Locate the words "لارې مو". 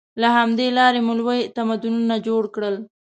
0.77-1.13